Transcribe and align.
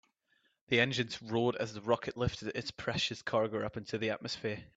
The 0.69 0.79
engines 0.79 1.21
roared 1.21 1.57
as 1.57 1.75
the 1.75 1.81
rocket 1.81 2.17
lifted 2.17 2.57
its 2.57 2.71
precious 2.71 3.21
cargo 3.21 3.63
up 3.63 3.77
into 3.77 3.99
the 3.99 4.09
atmosphere. 4.09 4.65